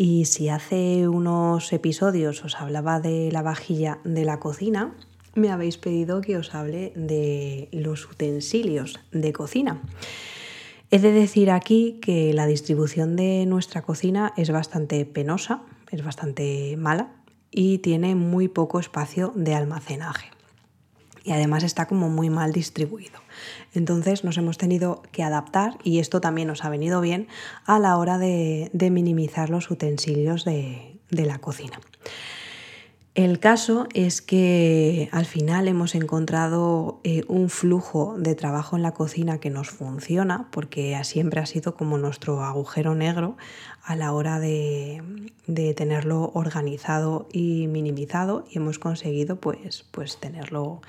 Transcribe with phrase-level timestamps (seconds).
[0.00, 4.94] Y si hace unos episodios os hablaba de la vajilla de la cocina,
[5.34, 9.82] me habéis pedido que os hable de los utensilios de cocina.
[10.92, 16.76] He de decir aquí que la distribución de nuestra cocina es bastante penosa, es bastante
[16.76, 17.10] mala
[17.50, 20.30] y tiene muy poco espacio de almacenaje.
[21.28, 23.20] Y además está como muy mal distribuido.
[23.74, 27.28] Entonces nos hemos tenido que adaptar y esto también nos ha venido bien
[27.66, 31.78] a la hora de, minimizar los utensilios de, la cocina.
[33.18, 38.92] El caso es que al final hemos encontrado eh, un flujo de trabajo en la
[38.92, 43.36] cocina que nos funciona, porque siempre ha sido como nuestro agujero negro
[43.82, 45.02] a la hora de,
[45.76, 50.80] tenerlo organizado y minimizado y hemos conseguido pues, pues tenerlo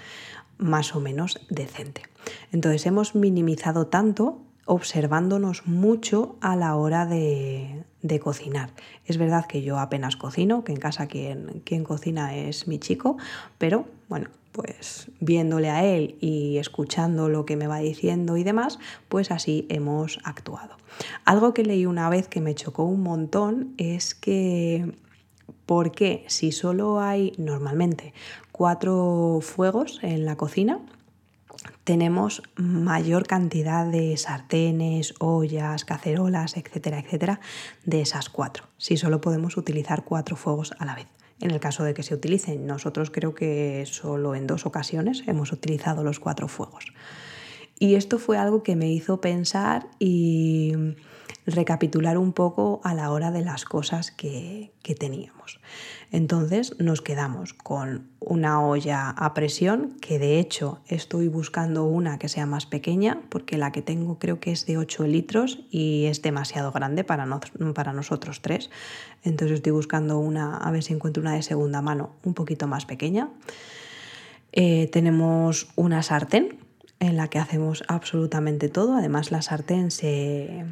[0.60, 2.04] más o menos decente.
[2.52, 7.79] Entonces hemos minimizado tanto observándonos mucho a la hora de,
[8.20, 8.72] cocinar.
[9.06, 13.18] Es verdad que yo apenas cocino, que en casa quien, quien cocina es mi chico,
[13.58, 18.80] pero bueno, pues viéndole a él y escuchando lo que me va diciendo y demás,
[19.08, 20.76] pues así hemos actuado.
[21.26, 24.96] Algo que leí una vez que me chocó un montón es que
[25.66, 28.14] porque si solo hay normalmente
[28.52, 30.80] cuatro fuegos en la cocina,
[31.84, 37.40] tenemos mayor cantidad de sartenes, ollas, cacerolas, etcétera, etcétera,
[37.86, 38.66] de esas cuatro.
[38.78, 41.08] Si solo podemos utilizar cuatro fuegos a la vez.
[41.42, 45.52] En el caso de que se utilicen, nosotros creo que solo en dos ocasiones hemos
[45.52, 46.86] utilizado los cuatro fuegos.
[47.80, 50.74] Y esto fue algo que me hizo pensar y
[51.56, 55.60] recapitular un poco a la hora de las cosas que, teníamos.
[56.12, 62.28] Entonces nos quedamos con una olla a presión, que de hecho estoy buscando una que
[62.28, 66.24] sea más pequeña, porque la que tengo creo que es de 8 litros y es
[66.24, 67.28] demasiado grande para,
[67.76, 68.72] para nosotros tres.
[69.24, 72.88] Entonces estoy buscando una, a ver si encuentro una de segunda mano un poquito más
[72.88, 73.30] pequeña.
[74.52, 76.58] Eh, tenemos una sartén
[77.00, 78.96] en la que hacemos absolutamente todo.
[78.96, 80.66] Además la sartén se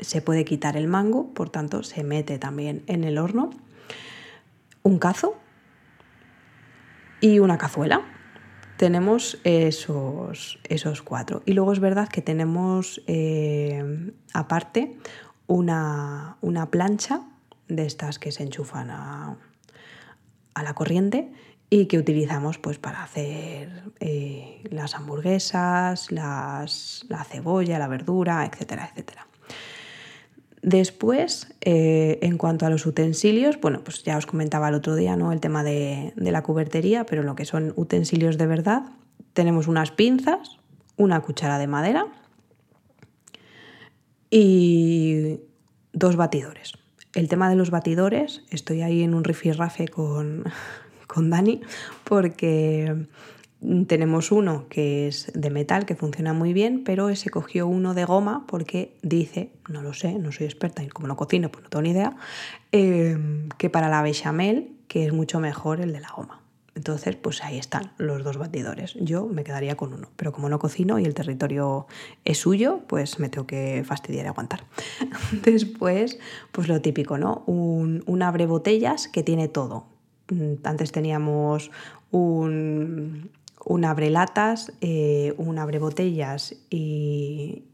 [0.00, 3.50] se puede quitar el mango, por tanto se mete también en el horno.
[4.82, 5.36] Un cazo
[7.20, 8.02] y una cazuela.
[8.76, 11.42] Tenemos esos, esos cuatro.
[11.46, 14.98] Y luego es verdad que tenemos eh, aparte
[15.46, 16.36] una,
[16.70, 17.22] plancha
[17.68, 19.36] de estas que se enchufan a,
[20.62, 21.32] la corriente
[21.70, 28.88] y que utilizamos pues, para hacer eh, las hamburguesas, las, la cebolla, la verdura, etcétera,
[28.90, 29.26] etcétera.
[30.64, 35.14] Después, eh, en cuanto a los utensilios, bueno, pues ya os comentaba el otro día,
[35.14, 35.30] ¿no?
[35.30, 38.84] El tema de, la cubertería, pero lo que son utensilios de verdad,
[39.34, 40.56] tenemos unas pinzas,
[40.96, 42.06] una cuchara de madera
[44.30, 45.40] y
[45.92, 46.72] dos batidores.
[47.12, 50.44] El tema de los batidores, estoy ahí en un rifirrafe con,
[51.06, 51.60] con Dani,
[52.04, 53.06] porque
[53.86, 58.04] tenemos uno que es de metal, que funciona muy bien, pero ese cogió uno de
[58.04, 61.70] goma porque dice, no lo sé, no soy experta y como no cocino, pues no
[61.70, 62.16] tengo ni idea,
[62.72, 66.40] em, que para la bechamel, que es mucho mejor el de la goma.
[66.74, 68.94] Entonces, pues ahí están los dos batidores.
[68.94, 71.86] Yo me quedaría con uno, pero como no cocino y el territorio
[72.24, 74.64] es suyo, pues me tengo que fastidiar y aguantar.
[75.44, 76.18] Después,
[76.50, 77.44] pues lo típico, ¿no?
[77.46, 79.86] Un, un abre botellas que tiene todo.
[80.64, 81.70] Antes teníamos
[82.10, 83.30] un,
[83.64, 87.64] un abrelatas, eh, un abre botellas y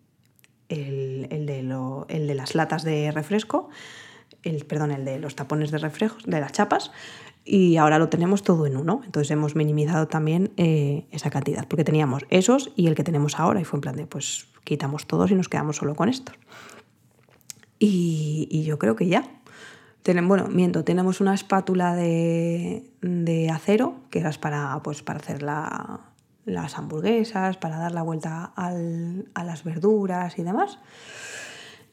[0.69, 3.69] el, de las latas de refresco,
[4.43, 6.93] el, perdón, el de los tapones de refrescos, de las chapas,
[7.45, 9.03] y ahora lo tenemos todo en uno.
[9.05, 13.61] Entonces hemos minimizado también eh, esa cantidad, porque teníamos esos y el que tenemos ahora,
[13.61, 16.37] y fue en plan de, pues quitamos todos y nos quedamos solo con estos.
[17.79, 19.39] y yo creo que ya,
[20.05, 27.56] bueno, miento, tenemos una espátula de, acero que es para, pues, para hacer las hamburguesas,
[27.56, 30.79] para dar la vuelta a las verduras y demás.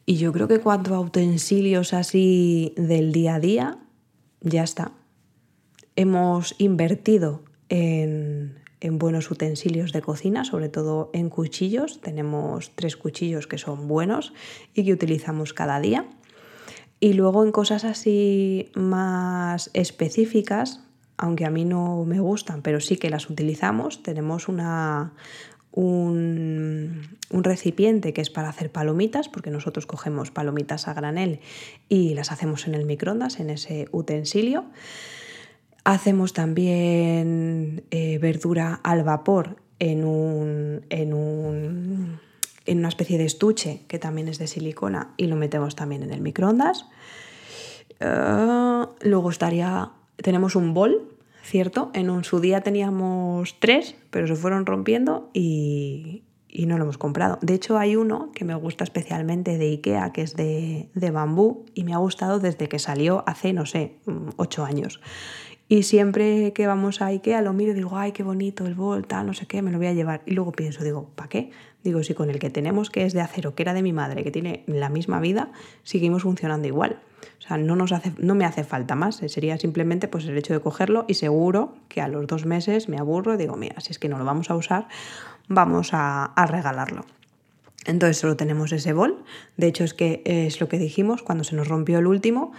[0.06, 3.78] Y yo creo que cuanto a utensilios así del día a día,
[4.40, 4.92] ya está.
[5.96, 12.00] Hemos invertido en, en buenos utensilios de cocina, sobre todo en cuchillos.
[12.00, 14.32] Tenemos tres cuchillos que son buenos
[14.74, 16.06] y que utilizamos cada día.
[17.00, 20.80] Y luego en cosas así más específicas,
[21.16, 25.12] aunque a mí no me gustan, pero sí que las utilizamos, tenemos una,
[25.72, 31.40] un, recipiente que es para hacer palomitas, porque nosotros cogemos palomitas a granel
[31.88, 34.64] y las hacemos en el microondas, en ese utensilio.
[35.84, 42.20] Hacemos también eh, verdura al vapor en, un, en, un,
[42.68, 46.12] en una especie de estuche que también es de silicona y lo metemos también en
[46.12, 46.86] el microondas.
[48.00, 49.90] Ah, luego estaría,
[50.22, 51.18] tenemos un bol
[51.48, 51.90] ¿cierto?
[51.94, 56.24] En un, su día teníamos tres, pero se fueron rompiendo y,
[56.66, 57.38] no lo hemos comprado.
[57.40, 61.64] De hecho, hay uno que me gusta especialmente de IKEA, que es de, de bambú,
[61.72, 63.96] y me ha gustado desde que salió hace, no sé,
[64.36, 65.00] ocho años.
[65.68, 69.06] Y siempre que vamos a Ikea lo miro y digo, ay, qué bonito el bol,
[69.06, 70.22] tal, no sé qué, me lo voy a llevar.
[70.26, 71.50] Y luego pienso, digo, ¿para qué?
[71.84, 74.24] Digo, si con el que tenemos, que es de acero, que era de mi madre,
[74.24, 75.52] que tiene la misma vida,
[75.84, 77.00] seguimos funcionando igual.
[77.38, 79.16] O sea, no, nos hace, no me hace falta más.
[79.16, 82.98] Sería simplemente pues, el hecho de cogerlo y seguro que a los dos meses me
[82.98, 84.88] aburro y digo, mira, si es que no lo vamos a usar,
[85.48, 87.04] vamos a, a regalarlo.
[87.86, 89.24] Entonces solo tenemos ese bol.
[89.56, 92.52] De hecho, es que es lo que dijimos cuando se nos rompió el último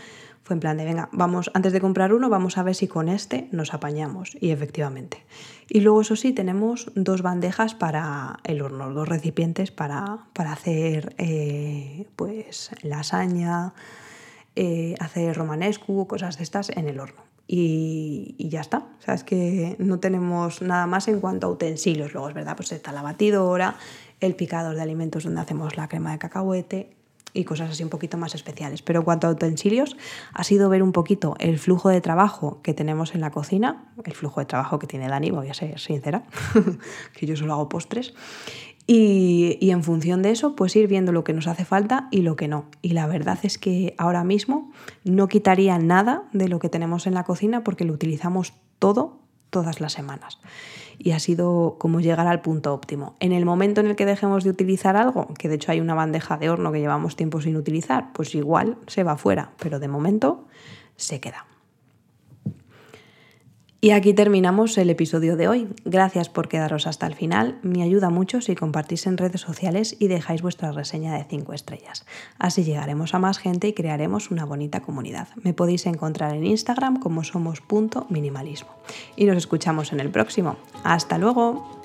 [0.44, 3.08] fue en plan de, venga, vamos, antes de comprar uno, vamos a ver si con
[3.08, 4.36] este nos apañamos.
[4.40, 5.24] Y efectivamente.
[5.70, 11.14] Y luego, eso sí, tenemos dos bandejas para el horno, dos recipientes para, para hacer
[11.18, 13.74] eh, pues lasaña,
[14.56, 17.22] eh, hacer romanescu, cosas de estas en el horno.
[17.46, 18.78] Y, y, ya está.
[19.00, 22.14] O sea, es que no tenemos nada más en cuanto a utensilios.
[22.14, 23.76] Luego es verdad, pues está la batidora,
[24.20, 26.96] el picador de alimentos donde hacemos la crema de cacahuete,
[27.34, 28.82] y cosas así un poquito más especiales.
[28.82, 29.98] Pero en cuanto a utensilios,
[30.34, 34.14] ha sido ver un poquito el flujo de trabajo que tenemos en la cocina, el
[34.14, 36.24] flujo de trabajo que tiene Dani, voy a ser sincera,
[37.14, 38.14] que yo solo hago postres,
[38.88, 42.24] y, y, en función de eso, pues ir viendo lo que nos hace falta y
[42.24, 42.66] lo que no.
[42.82, 44.72] Y la verdad es que ahora mismo
[45.04, 49.20] no quitaría nada de lo que tenemos en la cocina porque lo utilizamos todo
[49.52, 50.40] todas las semanas
[51.00, 53.16] y ha sido como llegar al punto óptimo.
[53.20, 55.96] En el momento en el que dejemos de utilizar algo, que de hecho hay una
[55.96, 59.88] bandeja de horno que llevamos tiempo sin utilizar, pues igual se va fuera, pero de
[59.88, 60.46] momento
[60.98, 61.49] se queda.
[63.82, 65.70] Y aquí terminamos el episodio de hoy.
[65.86, 67.60] Gracias por quedaros hasta el final.
[67.62, 72.06] Me ayuda mucho si compartís en redes sociales y dejáis vuestra reseña de 5 estrellas.
[72.40, 75.30] Así llegaremos a más gente y crearemos una bonita comunidad.
[75.44, 78.70] Me podéis encontrar en Instagram como somos.minimalismo.
[79.16, 80.58] Y nos escuchamos en el próximo.
[80.84, 81.79] ¡Hasta luego!